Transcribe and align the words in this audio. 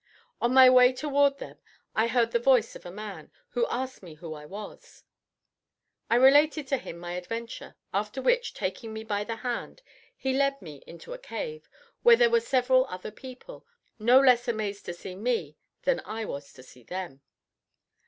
On 0.41 0.51
my 0.51 0.67
way 0.67 0.91
toward 0.93 1.37
them 1.37 1.59
I 1.95 2.07
heard 2.07 2.31
the 2.31 2.39
voice 2.39 2.75
of 2.75 2.87
a 2.87 2.91
man, 2.91 3.29
who 3.49 3.67
asked 3.67 4.01
me 4.01 4.15
who 4.15 4.33
I 4.33 4.47
was. 4.47 5.03
I 6.09 6.15
related 6.15 6.65
to 6.69 6.77
him 6.77 6.97
my 6.97 7.13
adventure, 7.13 7.75
after 7.93 8.19
which, 8.19 8.55
taking 8.55 8.93
me 8.93 9.03
by 9.03 9.23
the 9.23 9.35
hand, 9.35 9.83
he 10.17 10.33
led 10.33 10.59
me 10.59 10.81
into 10.87 11.13
a 11.13 11.19
cave, 11.19 11.69
where 12.01 12.15
there 12.15 12.31
were 12.31 12.39
several 12.41 12.87
other 12.87 13.11
people, 13.11 13.63
no 13.99 14.19
less 14.19 14.47
amazed 14.47 14.85
to 14.85 14.93
see 14.95 15.13
me 15.13 15.55
than 15.83 16.01
I 16.03 16.25
was 16.25 16.51
to 16.53 16.63
see 16.63 16.81
them. 16.81 17.21